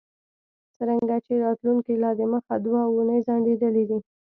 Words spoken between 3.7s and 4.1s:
دی